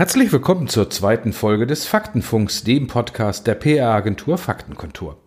Herzlich 0.00 0.32
willkommen 0.32 0.66
zur 0.66 0.88
zweiten 0.88 1.34
Folge 1.34 1.66
des 1.66 1.84
Faktenfunks, 1.84 2.64
dem 2.64 2.86
Podcast 2.86 3.46
der 3.46 3.54
PR-Agentur 3.54 4.38
Faktenkontur. 4.38 5.18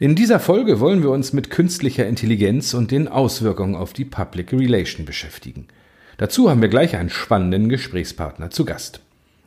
In 0.00 0.16
dieser 0.16 0.40
Folge 0.40 0.80
wollen 0.80 1.04
wir 1.04 1.10
uns 1.10 1.32
mit 1.32 1.50
künstlicher 1.50 2.04
Intelligenz 2.04 2.74
und 2.74 2.90
den 2.90 3.06
Auswirkungen 3.06 3.76
auf 3.76 3.92
die 3.92 4.04
Public 4.04 4.52
Relation 4.52 5.06
beschäftigen. 5.06 5.68
Dazu 6.16 6.50
haben 6.50 6.60
wir 6.60 6.68
gleich 6.68 6.96
einen 6.96 7.10
spannenden 7.10 7.68
Gesprächspartner 7.68 8.50
zu 8.50 8.64
Gast. 8.64 9.02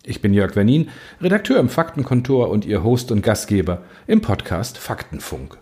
Ich 0.06 0.22
bin 0.22 0.34
Jörg 0.34 0.56
Wernin, 0.56 0.88
Redakteur 1.20 1.60
im 1.60 1.68
Faktenkontor 1.68 2.50
und 2.50 2.64
Ihr 2.64 2.82
Host 2.82 3.12
und 3.12 3.24
Gastgeber 3.24 3.82
im 4.08 4.22
Podcast 4.22 4.78
Faktenfunk. 4.78 5.58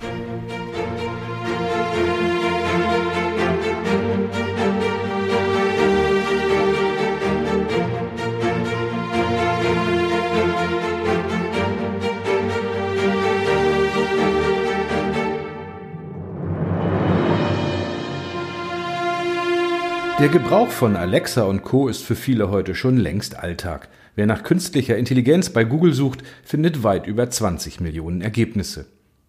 Der 20.19 20.27
Gebrauch 20.27 20.67
von 20.67 20.97
Alexa 20.97 21.43
und 21.43 21.63
Co. 21.63 21.87
ist 21.87 22.03
für 22.03 22.15
viele 22.15 22.49
heute 22.49 22.75
schon 22.75 22.97
längst 22.97 23.39
Alltag. 23.39 23.87
Wer 24.15 24.25
nach 24.25 24.43
künstlicher 24.43 24.97
Intelligenz 24.97 25.49
bei 25.49 25.63
Google 25.63 25.93
sucht, 25.93 26.23
findet 26.43 26.83
weit 26.83 27.07
über 27.07 27.29
20 27.29 27.79
Millionen 27.79 28.19
Ergebnisse. 28.19 28.87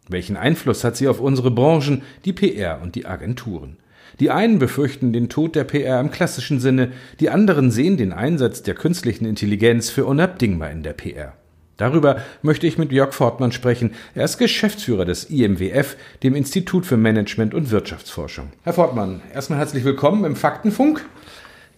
Welchen 0.09 0.37
Einfluss 0.37 0.83
hat 0.83 0.97
sie 0.97 1.07
auf 1.07 1.21
unsere 1.21 1.53
Branchen, 1.53 2.03
die 2.25 2.33
PR 2.33 2.81
und 2.83 2.97
die 2.97 3.07
Agenturen? 3.07 3.77
Die 4.19 4.33
einen 4.33 4.59
befürchten 4.59 5.13
den 5.13 5.29
Tod 5.29 5.55
der 5.55 5.63
PR 5.63 6.01
im 6.01 6.11
klassischen 6.11 6.59
Sinne, 6.59 6.91
die 7.21 7.31
anderen 7.31 7.71
sehen 7.71 7.97
den 7.97 8.13
Einsatz 8.13 8.65
der 8.65 8.75
künstlichen 8.75 9.27
Intelligenz 9.27 9.91
für 9.91 10.07
unabdingbar 10.07 10.73
in 10.73 10.83
der 10.83 10.95
PR. 10.95 11.35
Darüber 11.81 12.19
möchte 12.43 12.67
ich 12.67 12.77
mit 12.77 12.93
Jörg 12.93 13.15
Fortmann 13.15 13.53
sprechen. 13.53 13.93
Er 14.15 14.27
ist 14.27 14.37
Geschäftsführer 14.37 15.07
des 15.07 15.25
IMWF, 15.25 15.97
dem 16.23 16.35
Institut 16.35 16.85
für 16.85 16.99
Management 16.99 17.55
und 17.55 17.71
Wirtschaftsforschung. 17.71 18.49
Herr 18.65 18.75
Fortmann, 18.75 19.23
erstmal 19.33 19.61
herzlich 19.61 19.83
willkommen 19.83 20.25
im 20.25 20.37
Faktenfunk. 20.37 21.07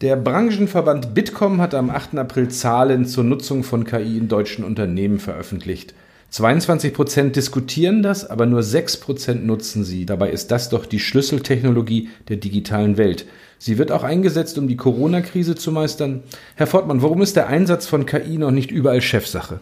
Der 0.01 0.17
Branchenverband 0.17 1.15
Bitkom 1.15 1.61
hat 1.61 1.73
am 1.73 1.89
8. 1.89 2.19
April 2.19 2.49
Zahlen 2.49 3.07
zur 3.07 3.23
Nutzung 3.23 3.63
von 3.63 3.85
KI 3.85 4.19
in 4.19 4.27
deutschen 4.27 4.65
Unternehmen 4.65 5.21
veröffentlicht. 5.21 5.95
22 6.31 6.95
Prozent 6.95 7.37
diskutieren 7.37 8.03
das, 8.03 8.29
aber 8.29 8.47
nur 8.47 8.65
6 8.65 8.97
Prozent 8.97 9.47
nutzen 9.47 9.85
sie. 9.85 10.05
Dabei 10.05 10.31
ist 10.31 10.51
das 10.51 10.69
doch 10.69 10.85
die 10.85 10.99
Schlüsseltechnologie 10.99 12.09
der 12.29 12.39
digitalen 12.39 12.97
Welt. 12.97 13.27
Sie 13.61 13.79
wird 13.79 13.93
auch 13.93 14.03
eingesetzt, 14.03 14.59
um 14.59 14.67
die 14.67 14.77
Corona-Krise 14.77 15.55
zu 15.55 15.71
meistern. 15.71 16.25
Herr 16.57 16.67
Fortmann, 16.67 17.03
warum 17.03 17.23
ist 17.23 17.37
der 17.37 17.47
Einsatz 17.47 17.87
von 17.87 18.05
KI 18.05 18.39
noch 18.39 18.51
nicht 18.51 18.73
überall 18.73 19.01
Chefsache? 19.01 19.61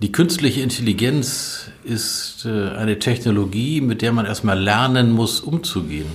Die 0.00 0.12
künstliche 0.12 0.60
Intelligenz 0.60 1.72
ist 1.82 2.44
äh, 2.46 2.68
eine 2.70 3.00
Technologie, 3.00 3.80
mit 3.80 4.00
der 4.00 4.12
man 4.12 4.26
erstmal 4.26 4.56
lernen 4.56 5.10
muss, 5.10 5.40
umzugehen. 5.40 6.06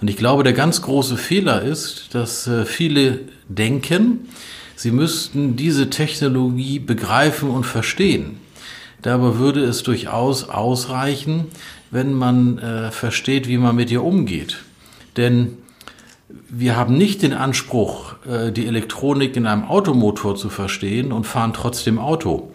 Und 0.00 0.10
ich 0.10 0.16
glaube, 0.16 0.42
der 0.42 0.52
ganz 0.52 0.82
große 0.82 1.16
Fehler 1.16 1.62
ist, 1.62 2.12
dass 2.16 2.48
äh, 2.48 2.64
viele 2.64 3.20
denken, 3.48 4.26
sie 4.74 4.90
müssten 4.90 5.54
diese 5.54 5.90
Technologie 5.90 6.80
begreifen 6.80 7.50
und 7.50 7.62
verstehen. 7.62 8.38
Dabei 9.00 9.38
würde 9.38 9.62
es 9.62 9.84
durchaus 9.84 10.48
ausreichen, 10.48 11.46
wenn 11.92 12.14
man 12.14 12.58
äh, 12.58 12.90
versteht, 12.90 13.46
wie 13.46 13.58
man 13.58 13.76
mit 13.76 13.92
ihr 13.92 14.02
umgeht. 14.02 14.64
Denn 15.16 15.58
wir 16.48 16.74
haben 16.74 16.98
nicht 16.98 17.22
den 17.22 17.32
Anspruch, 17.32 18.16
die 18.26 18.66
Elektronik 18.66 19.36
in 19.36 19.46
einem 19.46 19.64
Automotor 19.64 20.34
zu 20.34 20.48
verstehen 20.48 21.12
und 21.12 21.26
fahren 21.26 21.52
trotzdem 21.52 21.98
Auto. 21.98 22.52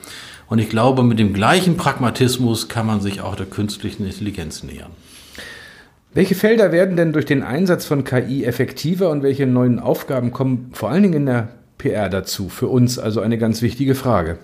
Und 0.50 0.58
ich 0.58 0.70
glaube, 0.70 1.04
mit 1.04 1.20
dem 1.20 1.34
gleichen 1.34 1.78
Pragmatismus 1.78 2.68
kann 2.68 2.88
man 2.88 3.02
sich 3.02 3.22
auch 3.22 3.36
der 3.36 3.46
künstlichen 3.46 4.06
Intelligenz 4.06 4.64
nähern. 4.64 4.92
Welche 6.12 6.34
Felder 6.34 6.72
werden 6.72 6.98
denn 6.98 7.14
durch 7.14 7.26
den 7.26 7.44
Einsatz 7.44 7.86
von 7.86 8.04
KI 8.04 8.44
effektiver 8.44 9.12
und 9.12 9.22
welche 9.22 9.46
neuen 9.46 9.80
Aufgaben 9.80 10.32
kommen 10.32 10.72
vor 10.74 10.90
allen 10.90 11.04
Dingen 11.04 11.14
in 11.14 11.26
der 11.28 11.50
PR 11.78 12.10
dazu? 12.10 12.50
Für 12.50 12.68
uns 12.68 12.98
also 12.98 13.22
eine 13.22 13.38
ganz 13.38 13.62
wichtige 13.62 13.94
Frage. 13.94 14.40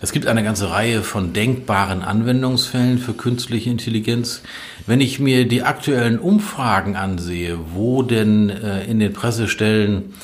Es 0.00 0.12
gibt 0.12 0.26
eine 0.26 0.42
ganze 0.42 0.70
Reihe 0.70 1.02
von 1.02 1.34
denkbaren 1.34 2.02
Anwendungsfällen 2.02 2.98
für 2.98 3.12
künstliche 3.12 3.70
Intelligenz. 3.70 4.42
Wenn 4.86 5.02
ich 5.02 5.20
mir 5.20 5.46
die 5.46 5.62
aktuellen 5.62 6.18
Umfragen 6.18 6.96
ansehe, 6.96 7.58
wo 7.74 8.02
denn 8.02 8.48
äh, 8.48 8.84
in 8.84 8.98
den 8.98 9.12
Pressestellen 9.12 10.14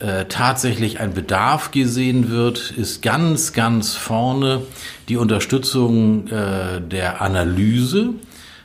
äh, 0.00 0.26
tatsächlich 0.26 1.00
ein 1.00 1.14
Bedarf 1.14 1.70
gesehen 1.70 2.30
wird, 2.30 2.70
ist 2.70 3.02
ganz, 3.02 3.52
ganz 3.52 3.94
vorne 3.94 4.62
die 5.08 5.16
Unterstützung 5.16 6.28
äh, 6.28 6.80
der 6.80 7.20
Analyse, 7.20 8.10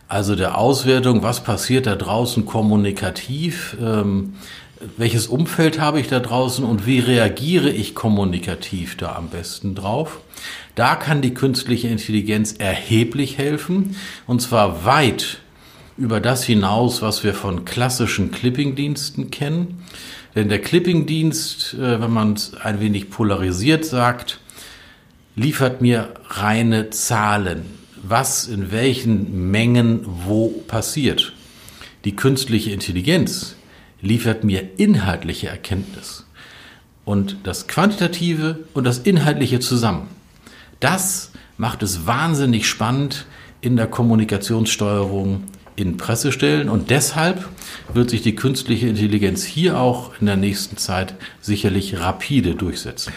also 0.07 0.35
der 0.35 0.57
Auswertung, 0.57 1.23
was 1.23 1.43
passiert 1.43 1.87
da 1.87 1.95
draußen 1.95 2.45
kommunikativ, 2.45 3.75
ähm, 3.81 4.33
welches 4.97 5.27
Umfeld 5.27 5.79
habe 5.79 5.99
ich 5.99 6.07
da 6.07 6.19
draußen 6.19 6.63
und 6.63 6.85
wie 6.85 6.99
reagiere 6.99 7.69
ich 7.69 7.95
kommunikativ 7.95 8.97
da 8.97 9.15
am 9.15 9.29
besten 9.29 9.75
drauf. 9.75 10.19
Da 10.75 10.95
kann 10.95 11.21
die 11.21 11.33
künstliche 11.33 11.87
Intelligenz 11.87 12.53
erheblich 12.57 13.37
helfen 13.37 13.95
und 14.27 14.41
zwar 14.41 14.85
weit 14.85 15.39
über 15.97 16.19
das 16.19 16.43
hinaus, 16.43 17.01
was 17.01 17.23
wir 17.23 17.33
von 17.33 17.65
klassischen 17.65 18.31
Clipping-Diensten 18.31 19.31
kennen. 19.31 19.83
Denn 20.35 20.49
der 20.49 20.59
Clipping-Dienst, 20.59 21.75
äh, 21.75 22.01
wenn 22.01 22.11
man 22.11 22.33
es 22.33 22.53
ein 22.55 22.79
wenig 22.79 23.09
polarisiert 23.09 23.85
sagt, 23.85 24.39
liefert 25.35 25.81
mir 25.81 26.13
reine 26.29 26.89
Zahlen, 26.89 27.65
was 28.01 28.47
in 28.47 28.71
welchen 28.71 29.51
Mengen 29.51 30.01
wo 30.05 30.49
passiert. 30.67 31.33
Die 32.05 32.15
künstliche 32.15 32.71
Intelligenz 32.71 33.55
liefert 34.01 34.43
mir 34.43 34.77
inhaltliche 34.77 35.47
Erkenntnis. 35.47 36.25
Und 37.05 37.37
das 37.43 37.67
Quantitative 37.67 38.59
und 38.73 38.85
das 38.85 38.99
Inhaltliche 38.99 39.59
zusammen. 39.59 40.07
Das 40.79 41.31
macht 41.57 41.83
es 41.83 42.05
wahnsinnig 42.05 42.67
spannend 42.67 43.25
in 43.61 43.77
der 43.77 43.87
Kommunikationssteuerung 43.87 45.43
in 45.75 45.97
Pressestellen 45.97 46.69
und 46.69 46.89
deshalb 46.89 47.47
wird 47.93 48.09
sich 48.09 48.21
die 48.21 48.35
künstliche 48.35 48.87
Intelligenz 48.87 49.43
hier 49.43 49.79
auch 49.79 50.11
in 50.19 50.27
der 50.27 50.35
nächsten 50.35 50.77
Zeit 50.77 51.15
sicherlich 51.41 51.99
rapide 51.99 52.55
durchsetzen. 52.55 53.11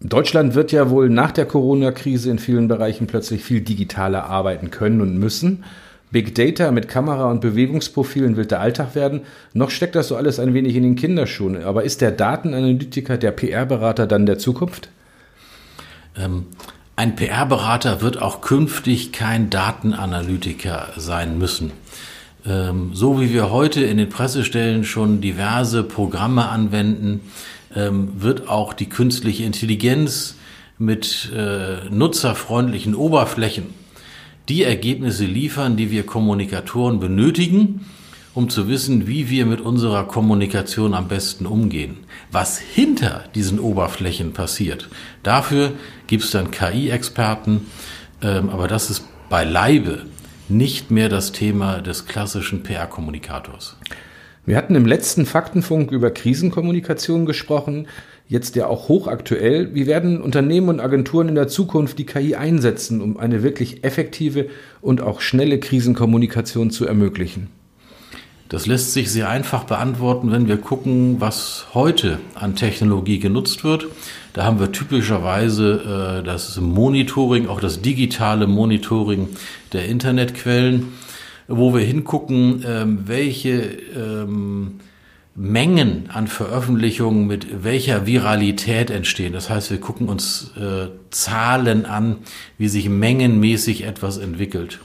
Deutschland 0.00 0.54
wird 0.54 0.70
ja 0.70 0.90
wohl 0.90 1.10
nach 1.10 1.32
der 1.32 1.46
Corona-Krise 1.46 2.30
in 2.30 2.38
vielen 2.38 2.68
Bereichen 2.68 3.08
plötzlich 3.08 3.42
viel 3.42 3.62
digitaler 3.62 4.26
arbeiten 4.26 4.70
können 4.70 5.00
und 5.00 5.18
müssen. 5.18 5.64
Big 6.10 6.34
Data 6.34 6.70
mit 6.70 6.88
Kamera 6.88 7.30
und 7.30 7.40
Bewegungsprofilen 7.40 8.36
wird 8.36 8.52
der 8.52 8.60
Alltag 8.60 8.94
werden. 8.94 9.22
Noch 9.52 9.70
steckt 9.70 9.94
das 9.94 10.08
so 10.08 10.16
alles 10.16 10.38
ein 10.38 10.54
wenig 10.54 10.76
in 10.76 10.84
den 10.84 10.96
Kinderschuhen. 10.96 11.62
Aber 11.64 11.82
ist 11.82 12.00
der 12.00 12.12
Datenanalytiker, 12.12 13.18
der 13.18 13.32
PR-Berater 13.32 14.06
dann 14.06 14.24
der 14.24 14.38
Zukunft? 14.38 14.88
Ähm, 16.16 16.46
ein 16.98 17.14
PR-Berater 17.14 18.00
wird 18.00 18.20
auch 18.20 18.40
künftig 18.40 19.12
kein 19.12 19.50
Datenanalytiker 19.50 20.88
sein 20.96 21.38
müssen. 21.38 21.70
Ähm, 22.44 22.90
so 22.92 23.20
wie 23.20 23.32
wir 23.32 23.52
heute 23.52 23.84
in 23.84 23.98
den 23.98 24.08
Pressestellen 24.08 24.82
schon 24.82 25.20
diverse 25.20 25.84
Programme 25.84 26.48
anwenden, 26.48 27.20
ähm, 27.72 28.20
wird 28.20 28.48
auch 28.48 28.72
die 28.72 28.88
künstliche 28.88 29.44
Intelligenz 29.44 30.34
mit 30.76 31.30
äh, 31.32 31.88
nutzerfreundlichen 31.88 32.96
Oberflächen 32.96 33.66
die 34.48 34.64
Ergebnisse 34.64 35.24
liefern, 35.24 35.76
die 35.76 35.92
wir 35.92 36.04
Kommunikatoren 36.04 36.98
benötigen, 36.98 37.86
um 38.34 38.48
zu 38.50 38.68
wissen, 38.68 39.06
wie 39.06 39.30
wir 39.30 39.46
mit 39.46 39.60
unserer 39.60 40.04
Kommunikation 40.04 40.94
am 40.94 41.08
besten 41.08 41.46
umgehen. 41.46 41.98
Was 42.30 42.58
hinter 42.58 43.24
diesen 43.34 43.58
Oberflächen 43.58 44.32
passiert, 44.32 44.88
dafür 45.22 45.72
gibt 46.06 46.24
es 46.24 46.30
dann 46.30 46.50
KI-Experten, 46.50 47.66
ähm, 48.22 48.50
aber 48.50 48.68
das 48.68 48.90
ist 48.90 49.04
beileibe 49.28 50.06
nicht 50.48 50.90
mehr 50.90 51.08
das 51.08 51.32
Thema 51.32 51.80
des 51.80 52.06
klassischen 52.06 52.62
PR-Kommunikators. 52.62 53.76
Wir 54.46 54.56
hatten 54.56 54.74
im 54.74 54.86
letzten 54.86 55.26
Faktenfunk 55.26 55.90
über 55.90 56.10
Krisenkommunikation 56.10 57.26
gesprochen, 57.26 57.86
jetzt 58.28 58.56
ja 58.56 58.66
auch 58.66 58.88
hochaktuell. 58.88 59.74
Wie 59.74 59.86
werden 59.86 60.22
Unternehmen 60.22 60.70
und 60.70 60.80
Agenturen 60.80 61.28
in 61.28 61.34
der 61.34 61.48
Zukunft 61.48 61.98
die 61.98 62.06
KI 62.06 62.34
einsetzen, 62.34 63.02
um 63.02 63.18
eine 63.18 63.42
wirklich 63.42 63.84
effektive 63.84 64.48
und 64.80 65.02
auch 65.02 65.20
schnelle 65.20 65.60
Krisenkommunikation 65.60 66.70
zu 66.70 66.86
ermöglichen? 66.86 67.48
Das 68.48 68.66
lässt 68.66 68.94
sich 68.94 69.10
sehr 69.10 69.28
einfach 69.28 69.64
beantworten, 69.64 70.32
wenn 70.32 70.48
wir 70.48 70.56
gucken, 70.56 71.20
was 71.20 71.66
heute 71.74 72.18
an 72.34 72.56
Technologie 72.56 73.18
genutzt 73.18 73.62
wird. 73.62 73.86
Da 74.32 74.44
haben 74.44 74.58
wir 74.58 74.72
typischerweise 74.72 76.20
äh, 76.20 76.24
das 76.24 76.58
Monitoring, 76.58 77.48
auch 77.48 77.60
das 77.60 77.82
digitale 77.82 78.46
Monitoring 78.46 79.28
der 79.74 79.86
Internetquellen, 79.86 80.94
wo 81.46 81.74
wir 81.74 81.82
hingucken, 81.82 82.64
ähm, 82.66 83.02
welche 83.04 83.60
ähm, 83.94 84.80
Mengen 85.34 86.08
an 86.12 86.26
Veröffentlichungen 86.26 87.26
mit 87.26 87.62
welcher 87.62 88.06
Viralität 88.06 88.90
entstehen. 88.90 89.34
Das 89.34 89.50
heißt, 89.50 89.70
wir 89.70 89.78
gucken 89.78 90.08
uns 90.08 90.52
äh, 90.56 90.88
Zahlen 91.10 91.84
an, 91.84 92.16
wie 92.56 92.68
sich 92.68 92.88
mengenmäßig 92.88 93.84
etwas 93.84 94.16
entwickelt. 94.16 94.80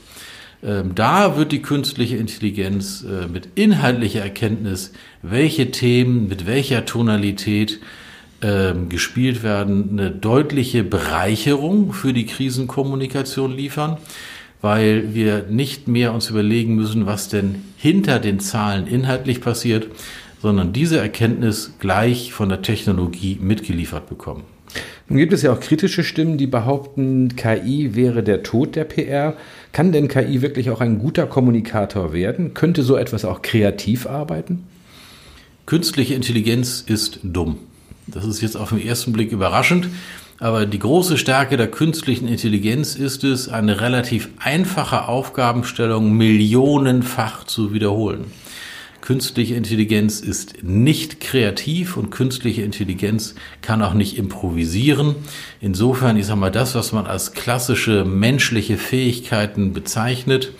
Ähm, 0.64 0.96
da 0.96 1.36
wird 1.38 1.52
die 1.52 1.62
künstliche 1.62 2.16
Intelligenz 2.16 3.04
äh, 3.04 3.28
mit 3.28 3.50
inhaltlicher 3.56 4.22
Erkenntnis, 4.22 4.94
welche 5.22 5.72
Themen 5.72 6.28
mit 6.30 6.48
welcher 6.48 6.86
Tonalität 6.86 7.80
äh, 8.42 8.74
gespielt 8.88 9.44
werden, 9.44 9.90
eine 9.92 10.12
deutliche 10.12 10.84
Bereicherung 10.84 11.92
für 11.92 12.14
die 12.14 12.26
Krisenkommunikation 12.26 13.52
liefern, 13.52 13.98
weil 14.62 15.14
wir 15.14 15.46
nicht 15.50 15.90
mehr 15.90 16.14
uns 16.14 16.30
überlegen 16.30 16.76
müssen, 16.76 17.06
was 17.06 17.28
denn 17.28 17.64
hinter 17.76 18.20
den 18.20 18.40
Zahlen 18.40 18.88
inhaltlich 18.88 19.42
passiert, 19.42 19.88
sondern 20.42 20.72
diese 20.72 20.98
Erkenntnis 20.98 21.74
gleich 21.80 22.32
von 22.32 22.48
der 22.48 22.62
Technologie 22.62 23.38
mitgeliefert 23.42 24.08
bekommen. 24.08 24.44
Nun 25.10 25.18
gibt 25.18 25.34
es 25.34 25.42
ja 25.42 25.52
auch 25.52 25.60
kritische 25.60 26.04
Stimmen, 26.04 26.38
die 26.38 26.48
behaupten, 26.48 27.36
KI 27.36 27.94
wäre 27.94 28.24
der 28.24 28.42
Tod 28.42 28.76
der 28.76 28.86
PR. 28.86 29.36
Kann 29.74 29.92
denn 29.92 30.08
KI 30.08 30.42
wirklich 30.42 30.70
auch 30.70 30.82
ein 30.82 31.00
guter 31.00 31.26
Kommunikator 31.26 32.14
werden? 32.14 32.54
Könnte 32.54 32.84
so 32.84 32.96
etwas 32.96 33.26
auch 33.26 33.42
kreativ 33.42 34.08
arbeiten? 34.08 34.64
Künstliche 35.66 36.14
Intelligenz 36.14 36.84
ist 36.86 37.20
dumm. 37.24 37.58
Das 38.08 38.26
ist 38.26 38.42
jetzt 38.42 38.58
auf 38.58 38.70
den 38.70 38.86
ersten 38.86 39.14
Blick 39.14 39.32
überraschend, 39.32 39.88
aber 40.40 40.66
die 40.66 40.80
große 40.80 41.18
Stärke 41.18 41.56
der 41.56 41.68
künstlichen 41.72 42.28
Intelligenz 42.28 42.96
ist 42.96 43.24
es, 43.24 43.48
eine 43.48 43.80
relativ 43.80 44.30
einfache 44.40 45.08
Aufgabenstellung 45.08 46.12
millionenfach 46.14 47.46
zu 47.46 47.74
wiederholen. 47.74 48.26
Künstliche 49.04 49.56
Intelligenz 49.56 50.22
ist 50.22 50.64
nicht 50.64 51.20
kreativ 51.20 51.98
und 51.98 52.10
künstliche 52.10 52.62
Intelligenz 52.62 53.36
kann 53.62 53.82
auch 53.82 53.94
nicht 53.94 54.18
improvisieren. 54.18 55.16
Insofern, 55.60 56.16
ich 56.16 56.26
sage 56.26 56.40
mal, 56.40 56.52
das, 56.52 56.74
was 56.74 56.94
man 56.94 57.06
als 57.06 57.34
klassische 57.34 58.06
menschliche 58.06 58.78
Fähigkeiten 58.78 59.74
bezeichnet, 59.74 60.54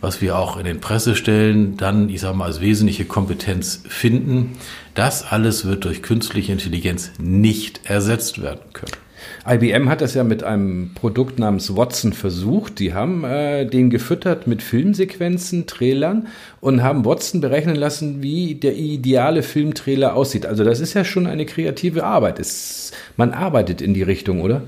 was 0.00 0.22
wir 0.22 0.38
auch 0.38 0.56
in 0.56 0.64
den 0.64 0.80
Pressestellen 0.80 1.76
dann, 1.76 2.08
ich 2.08 2.22
sage 2.22 2.34
mal, 2.34 2.46
als 2.46 2.62
wesentliche 2.62 3.04
Kompetenz 3.04 3.82
finden, 3.86 4.52
das 4.94 5.30
alles 5.30 5.66
wird 5.66 5.84
durch 5.84 6.02
künstliche 6.02 6.50
Intelligenz 6.50 7.12
nicht 7.18 7.82
ersetzt 7.84 8.40
werden 8.40 8.72
können. 8.72 9.01
IBM 9.46 9.88
hat 9.88 10.00
das 10.00 10.14
ja 10.14 10.24
mit 10.24 10.44
einem 10.44 10.92
Produkt 10.94 11.38
namens 11.38 11.76
Watson 11.76 12.12
versucht. 12.12 12.78
Die 12.78 12.94
haben 12.94 13.24
äh, 13.24 13.66
den 13.66 13.90
gefüttert 13.90 14.46
mit 14.46 14.62
Filmsequenzen, 14.62 15.66
Trailern 15.66 16.28
und 16.60 16.82
haben 16.82 17.04
Watson 17.04 17.40
berechnen 17.40 17.76
lassen, 17.76 18.22
wie 18.22 18.54
der 18.54 18.76
ideale 18.76 19.42
Filmtrailer 19.42 20.14
aussieht. 20.14 20.46
Also 20.46 20.64
das 20.64 20.80
ist 20.80 20.94
ja 20.94 21.04
schon 21.04 21.26
eine 21.26 21.46
kreative 21.46 22.04
Arbeit. 22.04 22.38
Es, 22.38 22.92
man 23.16 23.32
arbeitet 23.32 23.80
in 23.80 23.94
die 23.94 24.02
Richtung, 24.02 24.40
oder? 24.40 24.62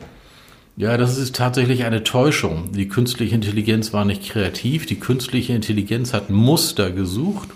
Ja, 0.77 0.97
das 0.97 1.19
ist 1.19 1.37
tatsächlich 1.37 1.85
eine 1.85 2.03
Täuschung. 2.03 2.73
Die 2.73 2.89
künstliche 2.89 3.37
Intelligenz 3.37 3.93
war 3.93 4.05
nicht 4.05 4.29
kreativ. 4.29 4.87
Die 4.87 4.99
künstliche 4.99 5.53
Intelligenz 5.53 6.13
hat 6.13 6.31
Muster 6.31 6.91
gesucht 6.91 7.49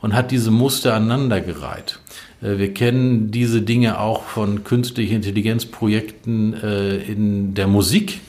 und 0.00 0.14
hat 0.14 0.30
diese 0.30 0.52
Muster 0.52 0.94
aneinandergereiht. 0.94 1.98
Äh, 2.42 2.58
wir 2.58 2.74
kennen 2.74 3.30
diese 3.30 3.62
Dinge 3.62 4.00
auch 4.00 4.24
von 4.24 4.64
künstlichen 4.64 5.16
Intelligenzprojekten 5.16 6.54
äh, 6.54 6.96
in 6.96 7.54
der 7.54 7.66
Musik, 7.66 8.20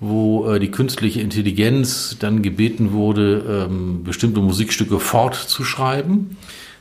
wo 0.00 0.50
äh, 0.50 0.58
die 0.58 0.70
künstliche 0.70 1.20
Intelligenz 1.20 2.16
dann 2.18 2.42
gebeten 2.42 2.92
wurde, 2.92 3.66
ähm, 3.70 4.04
bestimmte 4.04 4.40
Musikstücke 4.40 4.98
fortzuschreiben. 4.98 6.36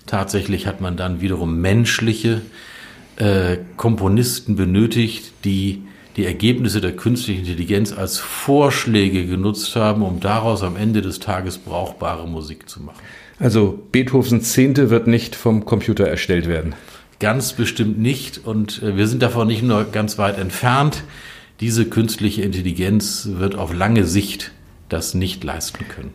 Tatsächlich 0.05 0.67
hat 0.67 0.81
man 0.81 0.97
dann 0.97 1.21
wiederum 1.21 1.59
menschliche 1.59 2.41
Komponisten 3.77 4.57
benötigt, 4.57 5.31
die 5.45 5.83
die 6.17 6.25
Ergebnisse 6.25 6.81
der 6.81 6.95
künstlichen 6.95 7.45
Intelligenz 7.45 7.93
als 7.93 8.19
Vorschläge 8.19 9.25
genutzt 9.25 9.73
haben, 9.75 10.01
um 10.01 10.19
daraus 10.19 10.63
am 10.63 10.75
Ende 10.75 11.01
des 11.01 11.19
Tages 11.19 11.57
brauchbare 11.57 12.27
Musik 12.27 12.69
zu 12.69 12.83
machen. 12.83 12.99
Also 13.39 13.79
Beethovens 13.91 14.53
Zehnte 14.53 14.89
wird 14.89 15.07
nicht 15.07 15.35
vom 15.35 15.65
Computer 15.65 16.07
erstellt 16.07 16.47
werden. 16.47 16.73
Ganz 17.19 17.53
bestimmt 17.53 17.99
nicht. 17.99 18.45
Und 18.45 18.81
äh, 18.81 18.97
wir 18.97 19.07
sind 19.07 19.21
davon 19.21 19.47
nicht 19.47 19.63
nur 19.63 19.85
ganz 19.85 20.17
weit 20.17 20.37
entfernt. 20.37 21.03
Diese 21.59 21.85
künstliche 21.85 22.41
Intelligenz 22.41 23.29
wird 23.31 23.55
auf 23.55 23.73
lange 23.73 24.03
Sicht 24.03 24.51
das 24.89 25.13
nicht 25.13 25.43
leisten 25.43 25.85
können. 25.87 26.11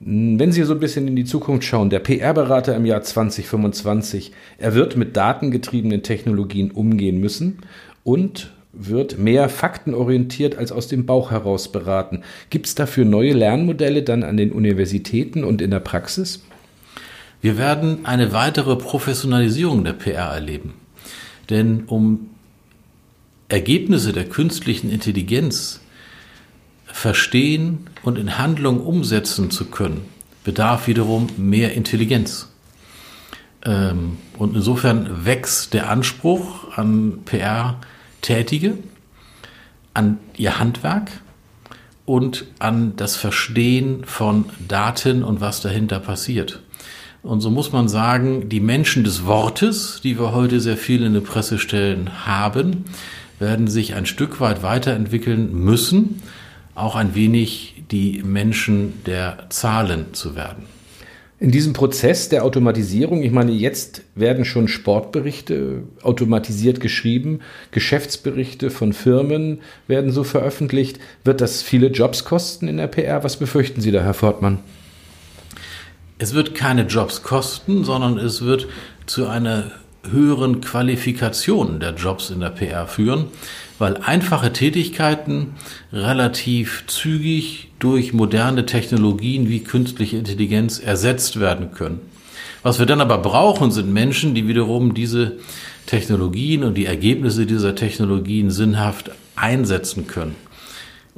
Wenn 0.00 0.52
Sie 0.52 0.62
so 0.62 0.74
ein 0.74 0.80
bisschen 0.80 1.08
in 1.08 1.16
die 1.16 1.24
Zukunft 1.24 1.64
schauen, 1.64 1.90
der 1.90 1.98
PR-Berater 1.98 2.74
im 2.76 2.86
Jahr 2.86 3.02
2025, 3.02 4.32
er 4.56 4.74
wird 4.74 4.96
mit 4.96 5.16
datengetriebenen 5.16 6.02
Technologien 6.02 6.70
umgehen 6.70 7.18
müssen 7.18 7.58
und 8.04 8.52
wird 8.72 9.18
mehr 9.18 9.48
faktenorientiert 9.48 10.56
als 10.56 10.70
aus 10.70 10.86
dem 10.86 11.04
Bauch 11.04 11.32
heraus 11.32 11.72
beraten. 11.72 12.22
Gibt 12.48 12.66
es 12.66 12.76
dafür 12.76 13.04
neue 13.04 13.32
Lernmodelle 13.32 14.04
dann 14.04 14.22
an 14.22 14.36
den 14.36 14.52
Universitäten 14.52 15.42
und 15.42 15.60
in 15.60 15.72
der 15.72 15.80
Praxis? 15.80 16.44
Wir 17.40 17.56
werden 17.56 18.04
eine 18.04 18.32
weitere 18.32 18.76
Professionalisierung 18.76 19.84
der 19.84 19.92
PR 19.92 20.32
erleben. 20.32 20.74
Denn 21.50 21.84
um 21.84 22.30
Ergebnisse 23.48 24.12
der 24.12 24.28
künstlichen 24.28 24.90
Intelligenz 24.90 25.80
verstehen 26.86 27.86
und 28.02 28.18
in 28.18 28.38
Handlung 28.38 28.80
umsetzen 28.80 29.50
zu 29.50 29.66
können, 29.66 30.02
bedarf 30.44 30.86
wiederum 30.86 31.28
mehr 31.36 31.74
Intelligenz. 31.74 32.48
Ähm, 33.64 34.18
und 34.36 34.56
insofern 34.56 35.24
wächst 35.24 35.74
der 35.74 35.90
Anspruch 35.90 36.76
an 36.76 37.20
PR-Tätige, 37.24 38.78
an 39.94 40.18
ihr 40.36 40.58
Handwerk 40.58 41.10
und 42.04 42.46
an 42.58 42.94
das 42.96 43.16
Verstehen 43.16 44.04
von 44.04 44.46
Daten 44.66 45.22
und 45.22 45.40
was 45.40 45.60
dahinter 45.60 46.00
passiert. 46.00 46.62
Und 47.22 47.40
so 47.40 47.50
muss 47.50 47.72
man 47.72 47.88
sagen, 47.88 48.48
die 48.48 48.60
Menschen 48.60 49.04
des 49.04 49.26
Wortes, 49.26 50.00
die 50.02 50.18
wir 50.18 50.32
heute 50.32 50.60
sehr 50.60 50.76
viel 50.76 51.02
in 51.02 51.14
den 51.14 51.24
Pressestellen 51.24 52.26
haben, 52.26 52.84
werden 53.38 53.68
sich 53.68 53.94
ein 53.94 54.06
Stück 54.06 54.40
weit 54.40 54.62
weiterentwickeln 54.62 55.52
müssen, 55.52 56.22
auch 56.74 56.96
ein 56.96 57.14
wenig 57.14 57.82
die 57.90 58.22
Menschen 58.22 59.04
der 59.04 59.46
Zahlen 59.48 60.06
zu 60.12 60.36
werden. 60.36 60.64
In 61.40 61.52
diesem 61.52 61.72
Prozess 61.72 62.28
der 62.28 62.44
Automatisierung, 62.44 63.22
ich 63.22 63.30
meine, 63.30 63.52
jetzt 63.52 64.02
werden 64.16 64.44
schon 64.44 64.66
Sportberichte 64.66 65.84
automatisiert 66.02 66.80
geschrieben, 66.80 67.40
Geschäftsberichte 67.70 68.70
von 68.70 68.92
Firmen 68.92 69.60
werden 69.86 70.10
so 70.10 70.24
veröffentlicht. 70.24 70.98
Wird 71.22 71.40
das 71.40 71.62
viele 71.62 71.88
Jobs 71.88 72.24
kosten 72.24 72.66
in 72.66 72.78
der 72.78 72.88
PR? 72.88 73.22
Was 73.22 73.36
befürchten 73.36 73.80
Sie 73.80 73.92
da, 73.92 74.02
Herr 74.02 74.14
Fortmann? 74.14 74.58
Es 76.20 76.34
wird 76.34 76.54
keine 76.54 76.82
Jobs 76.82 77.22
kosten, 77.22 77.84
sondern 77.84 78.18
es 78.18 78.42
wird 78.42 78.66
zu 79.06 79.28
einer 79.28 79.70
höheren 80.10 80.60
Qualifikation 80.60 81.78
der 81.78 81.94
Jobs 81.94 82.30
in 82.30 82.40
der 82.40 82.50
PR 82.50 82.88
führen, 82.88 83.26
weil 83.78 83.98
einfache 83.98 84.52
Tätigkeiten 84.52 85.54
relativ 85.92 86.84
zügig 86.88 87.68
durch 87.78 88.12
moderne 88.12 88.66
Technologien 88.66 89.48
wie 89.48 89.60
künstliche 89.60 90.16
Intelligenz 90.16 90.80
ersetzt 90.80 91.38
werden 91.38 91.72
können. 91.72 92.00
Was 92.64 92.80
wir 92.80 92.86
dann 92.86 93.00
aber 93.00 93.18
brauchen, 93.18 93.70
sind 93.70 93.92
Menschen, 93.92 94.34
die 94.34 94.48
wiederum 94.48 94.94
diese 94.94 95.38
Technologien 95.86 96.64
und 96.64 96.74
die 96.74 96.86
Ergebnisse 96.86 97.46
dieser 97.46 97.76
Technologien 97.76 98.50
sinnhaft 98.50 99.12
einsetzen 99.36 100.08
können. 100.08 100.34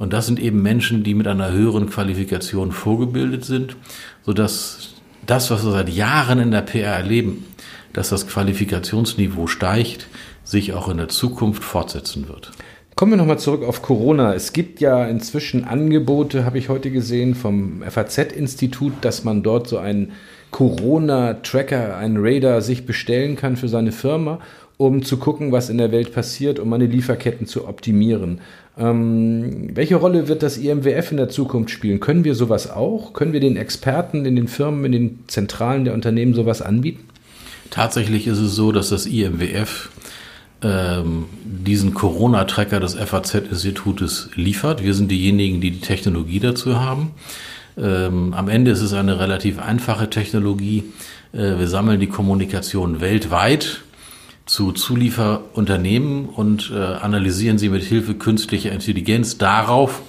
Und 0.00 0.14
das 0.14 0.24
sind 0.24 0.40
eben 0.40 0.62
Menschen, 0.62 1.02
die 1.02 1.12
mit 1.12 1.26
einer 1.26 1.52
höheren 1.52 1.90
Qualifikation 1.90 2.72
vorgebildet 2.72 3.44
sind, 3.44 3.76
sodass 4.24 4.94
das, 5.26 5.50
was 5.50 5.62
wir 5.62 5.72
seit 5.72 5.90
Jahren 5.90 6.38
in 6.38 6.52
der 6.52 6.62
PR 6.62 6.94
erleben, 6.94 7.44
dass 7.92 8.08
das 8.08 8.26
Qualifikationsniveau 8.26 9.46
steigt, 9.46 10.06
sich 10.42 10.72
auch 10.72 10.88
in 10.88 10.96
der 10.96 11.08
Zukunft 11.08 11.62
fortsetzen 11.62 12.28
wird. 12.30 12.50
Kommen 12.96 13.12
wir 13.12 13.18
nochmal 13.18 13.38
zurück 13.38 13.62
auf 13.62 13.82
Corona. 13.82 14.32
Es 14.32 14.54
gibt 14.54 14.80
ja 14.80 15.04
inzwischen 15.04 15.64
Angebote, 15.64 16.46
habe 16.46 16.56
ich 16.56 16.70
heute 16.70 16.90
gesehen, 16.90 17.34
vom 17.34 17.82
FAZ-Institut, 17.82 18.94
dass 19.02 19.24
man 19.24 19.42
dort 19.42 19.68
so 19.68 19.76
einen 19.76 20.12
Corona-Tracker, 20.50 21.98
einen 21.98 22.16
Radar 22.18 22.62
sich 22.62 22.86
bestellen 22.86 23.36
kann 23.36 23.58
für 23.58 23.68
seine 23.68 23.92
Firma, 23.92 24.40
um 24.80 25.02
zu 25.02 25.18
gucken, 25.18 25.52
was 25.52 25.68
in 25.68 25.76
der 25.76 25.92
Welt 25.92 26.14
passiert, 26.14 26.58
um 26.58 26.70
meine 26.70 26.86
Lieferketten 26.86 27.46
zu 27.46 27.68
optimieren. 27.68 28.40
Ähm, 28.78 29.68
welche 29.74 29.96
Rolle 29.96 30.26
wird 30.26 30.42
das 30.42 30.56
IMWF 30.56 31.10
in 31.10 31.18
der 31.18 31.28
Zukunft 31.28 31.68
spielen? 31.68 32.00
Können 32.00 32.24
wir 32.24 32.34
sowas 32.34 32.70
auch? 32.70 33.12
Können 33.12 33.34
wir 33.34 33.40
den 33.40 33.58
Experten 33.58 34.24
in 34.24 34.36
den 34.36 34.48
Firmen, 34.48 34.86
in 34.86 34.92
den 34.92 35.18
Zentralen 35.26 35.84
der 35.84 35.92
Unternehmen 35.92 36.32
sowas 36.32 36.62
anbieten? 36.62 37.04
Tatsächlich 37.68 38.26
ist 38.26 38.38
es 38.38 38.54
so, 38.54 38.72
dass 38.72 38.88
das 38.88 39.04
IMWF 39.04 39.90
ähm, 40.62 41.26
diesen 41.44 41.92
Corona-Tracker 41.92 42.80
des 42.80 42.94
FAZ-Institutes 42.94 44.30
liefert. 44.34 44.82
Wir 44.82 44.94
sind 44.94 45.10
diejenigen, 45.10 45.60
die 45.60 45.72
die 45.72 45.80
Technologie 45.80 46.40
dazu 46.40 46.80
haben. 46.80 47.10
Ähm, 47.76 48.32
am 48.32 48.48
Ende 48.48 48.70
ist 48.70 48.80
es 48.80 48.94
eine 48.94 49.20
relativ 49.20 49.58
einfache 49.58 50.08
Technologie. 50.08 50.84
Äh, 51.34 51.58
wir 51.58 51.68
sammeln 51.68 52.00
die 52.00 52.06
Kommunikation 52.06 53.02
weltweit 53.02 53.82
zu 54.50 54.72
Zulieferunternehmen 54.72 56.28
und 56.28 56.72
äh, 56.74 56.76
analysieren 56.76 57.56
sie 57.56 57.68
mit 57.68 57.84
Hilfe 57.84 58.14
künstlicher 58.14 58.72
Intelligenz 58.72 59.38
darauf, 59.38 60.02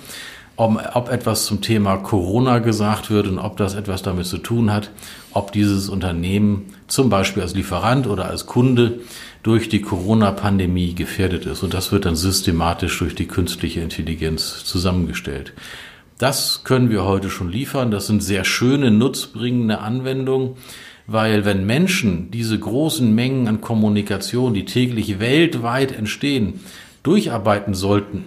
ob, 0.55 0.81
ob 0.95 1.09
etwas 1.09 1.45
zum 1.45 1.61
Thema 1.61 1.97
Corona 1.97 2.57
gesagt 2.57 3.11
wird 3.11 3.27
und 3.27 3.37
ob 3.37 3.57
das 3.57 3.75
etwas 3.75 4.01
damit 4.01 4.25
zu 4.25 4.39
tun 4.39 4.71
hat, 4.71 4.89
ob 5.31 5.51
dieses 5.51 5.89
Unternehmen 5.89 6.73
zum 6.87 7.11
Beispiel 7.11 7.43
als 7.43 7.53
Lieferant 7.53 8.07
oder 8.07 8.25
als 8.25 8.47
Kunde 8.47 9.01
durch 9.43 9.69
die 9.69 9.81
Corona-Pandemie 9.81 10.95
gefährdet 10.95 11.45
ist. 11.45 11.61
Und 11.61 11.75
das 11.75 11.91
wird 11.91 12.05
dann 12.05 12.15
systematisch 12.15 12.97
durch 12.97 13.13
die 13.13 13.27
künstliche 13.27 13.81
Intelligenz 13.81 14.65
zusammengestellt. 14.65 15.53
Das 16.17 16.63
können 16.63 16.89
wir 16.89 17.03
heute 17.03 17.29
schon 17.29 17.51
liefern. 17.51 17.91
Das 17.91 18.07
sind 18.07 18.23
sehr 18.23 18.43
schöne, 18.43 18.89
nutzbringende 18.89 19.81
Anwendungen, 19.81 20.55
weil 21.07 21.45
wenn 21.45 21.65
Menschen 21.65 22.31
diese 22.31 22.57
großen 22.57 23.13
Mengen 23.13 23.47
an 23.47 23.61
Kommunikation, 23.61 24.53
die 24.53 24.65
täglich 24.65 25.19
weltweit 25.19 25.91
entstehen, 25.91 26.61
durcharbeiten 27.03 27.73
sollten, 27.73 28.25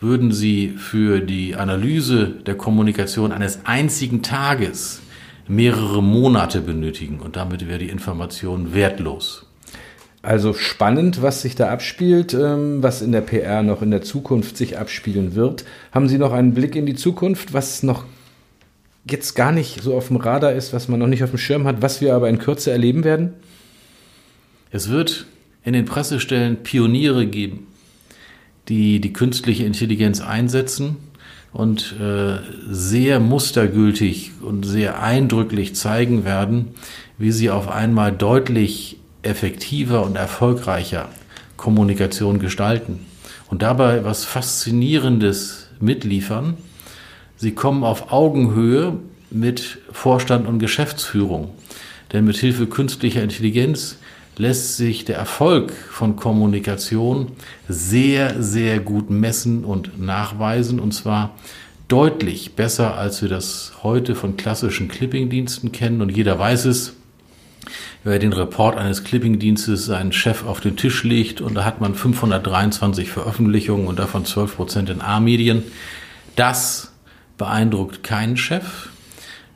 würden 0.00 0.32
sie 0.32 0.70
für 0.76 1.20
die 1.20 1.54
Analyse 1.54 2.26
der 2.26 2.56
Kommunikation 2.56 3.32
eines 3.32 3.64
einzigen 3.64 4.22
Tages 4.22 5.00
mehrere 5.48 6.02
Monate 6.02 6.60
benötigen 6.60 7.20
und 7.20 7.36
damit 7.36 7.68
wäre 7.68 7.78
die 7.78 7.88
Information 7.88 8.74
wertlos. 8.74 9.46
Also 10.22 10.54
spannend, 10.54 11.20
was 11.20 11.42
sich 11.42 11.56
da 11.56 11.70
abspielt, 11.70 12.32
ähm, 12.32 12.80
was 12.80 13.02
in 13.02 13.10
der 13.10 13.22
PR 13.22 13.64
noch 13.64 13.82
in 13.82 13.90
der 13.90 14.02
Zukunft 14.02 14.56
sich 14.56 14.78
abspielen 14.78 15.34
wird. 15.34 15.64
Haben 15.90 16.08
Sie 16.08 16.18
noch 16.18 16.32
einen 16.32 16.54
Blick 16.54 16.76
in 16.76 16.86
die 16.86 16.94
Zukunft, 16.94 17.52
was 17.52 17.82
noch 17.82 18.04
jetzt 19.04 19.34
gar 19.34 19.52
nicht 19.52 19.82
so 19.82 19.96
auf 19.96 20.08
dem 20.08 20.16
Radar 20.16 20.52
ist, 20.52 20.72
was 20.72 20.88
man 20.88 21.00
noch 21.00 21.06
nicht 21.06 21.24
auf 21.24 21.30
dem 21.30 21.38
Schirm 21.38 21.66
hat, 21.66 21.82
was 21.82 22.00
wir 22.00 22.14
aber 22.14 22.28
in 22.28 22.38
Kürze 22.38 22.70
erleben 22.70 23.04
werden? 23.04 23.34
Es 24.70 24.88
wird 24.88 25.26
in 25.64 25.72
den 25.72 25.84
Pressestellen 25.84 26.62
Pioniere 26.62 27.26
geben, 27.26 27.66
die 28.68 29.00
die 29.00 29.12
künstliche 29.12 29.64
Intelligenz 29.64 30.20
einsetzen 30.20 30.96
und 31.52 31.94
äh, 32.00 32.38
sehr 32.68 33.20
mustergültig 33.20 34.32
und 34.40 34.64
sehr 34.64 35.02
eindrücklich 35.02 35.74
zeigen 35.74 36.24
werden, 36.24 36.68
wie 37.18 37.32
sie 37.32 37.50
auf 37.50 37.68
einmal 37.68 38.12
deutlich 38.12 38.98
effektiver 39.22 40.04
und 40.04 40.16
erfolgreicher 40.16 41.08
Kommunikation 41.56 42.38
gestalten 42.38 43.00
und 43.50 43.62
dabei 43.62 44.04
was 44.04 44.24
Faszinierendes 44.24 45.68
mitliefern. 45.78 46.56
Sie 47.42 47.56
kommen 47.56 47.82
auf 47.82 48.12
Augenhöhe 48.12 49.00
mit 49.32 49.78
Vorstand 49.90 50.46
und 50.46 50.60
Geschäftsführung. 50.60 51.50
Denn 52.12 52.24
mit 52.24 52.36
Hilfe 52.36 52.68
künstlicher 52.68 53.20
Intelligenz 53.20 53.96
lässt 54.36 54.76
sich 54.76 55.04
der 55.04 55.16
Erfolg 55.16 55.72
von 55.72 56.14
Kommunikation 56.14 57.32
sehr, 57.68 58.40
sehr 58.40 58.78
gut 58.78 59.10
messen 59.10 59.64
und 59.64 60.00
nachweisen. 60.00 60.78
Und 60.78 60.92
zwar 60.92 61.34
deutlich 61.88 62.54
besser, 62.54 62.96
als 62.96 63.22
wir 63.22 63.28
das 63.28 63.72
heute 63.82 64.14
von 64.14 64.36
klassischen 64.36 64.86
Clipping-Diensten 64.86 65.72
kennen. 65.72 66.00
Und 66.00 66.16
jeder 66.16 66.38
weiß 66.38 66.66
es, 66.66 66.92
wer 68.04 68.20
den 68.20 68.34
Report 68.34 68.76
eines 68.76 69.02
Clipping-Dienstes 69.02 69.84
seinen 69.84 70.12
Chef 70.12 70.46
auf 70.46 70.60
den 70.60 70.76
Tisch 70.76 71.02
legt 71.02 71.40
und 71.40 71.56
da 71.56 71.64
hat 71.64 71.80
man 71.80 71.96
523 71.96 73.10
Veröffentlichungen 73.10 73.88
und 73.88 73.98
davon 73.98 74.24
12 74.24 74.54
Prozent 74.54 74.90
in 74.90 75.00
A-Medien. 75.00 75.64
Das 76.36 76.91
beeindruckt 77.42 78.04
keinen 78.04 78.36
Chef. 78.36 78.88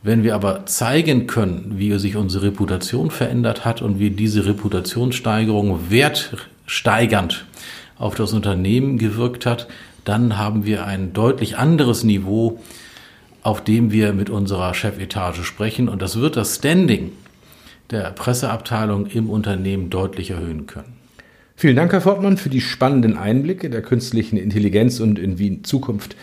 Wenn 0.02 0.24
wir 0.24 0.34
aber 0.34 0.66
zeigen 0.66 1.28
können, 1.28 1.74
wie 1.76 1.96
sich 2.00 2.16
unsere 2.16 2.46
Reputation 2.46 3.12
verändert 3.12 3.64
hat 3.64 3.80
und 3.80 4.00
wie 4.00 4.10
diese 4.10 4.44
Reputationssteigerung 4.44 5.88
wertsteigernd 5.88 7.46
auf 7.96 8.16
das 8.16 8.32
Unternehmen 8.32 8.98
gewirkt 8.98 9.46
hat, 9.46 9.68
dann 10.04 10.36
haben 10.36 10.66
wir 10.66 10.84
ein 10.84 11.12
deutlich 11.12 11.58
anderes 11.58 12.02
Niveau, 12.02 12.60
auf 13.44 13.62
dem 13.62 13.92
wir 13.92 14.12
mit 14.12 14.30
unserer 14.30 14.74
Chefetage 14.74 15.44
sprechen. 15.44 15.88
Und 15.88 16.02
das 16.02 16.18
wird 16.18 16.36
das 16.36 16.56
Standing 16.56 17.12
der 17.92 18.10
Presseabteilung 18.10 19.06
im 19.06 19.30
Unternehmen 19.30 19.90
deutlich 19.90 20.32
erhöhen 20.32 20.66
können. 20.66 20.94
Vielen 21.54 21.76
Dank, 21.76 21.92
Herr 21.92 22.00
Fortmann, 22.00 22.36
für 22.36 22.50
die 22.50 22.60
spannenden 22.60 23.16
Einblicke 23.16 23.70
der 23.70 23.80
künstlichen 23.80 24.38
Intelligenz 24.38 24.98
und 24.98 25.20
in 25.20 25.62
Zukunft 25.62 26.16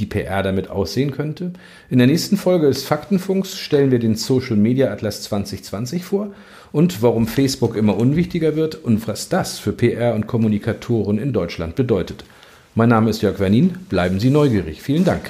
die 0.00 0.06
PR 0.06 0.42
damit 0.42 0.70
aussehen 0.70 1.12
könnte. 1.12 1.52
In 1.90 1.98
der 1.98 2.06
nächsten 2.06 2.36
Folge 2.36 2.66
des 2.66 2.82
Faktenfunks 2.82 3.56
stellen 3.56 3.90
wir 3.90 3.98
den 3.98 4.16
Social 4.16 4.56
Media 4.56 4.90
Atlas 4.90 5.22
2020 5.22 6.04
vor 6.04 6.32
und 6.72 7.02
warum 7.02 7.26
Facebook 7.26 7.76
immer 7.76 7.96
unwichtiger 7.96 8.56
wird 8.56 8.74
und 8.74 9.06
was 9.06 9.28
das 9.28 9.58
für 9.58 9.72
PR 9.72 10.14
und 10.14 10.26
Kommunikatoren 10.26 11.18
in 11.18 11.32
Deutschland 11.32 11.76
bedeutet. 11.76 12.24
Mein 12.74 12.88
Name 12.88 13.10
ist 13.10 13.22
Jörg 13.22 13.38
Wernin. 13.40 13.74
Bleiben 13.88 14.20
Sie 14.20 14.30
neugierig. 14.30 14.80
Vielen 14.80 15.04
Dank. 15.04 15.22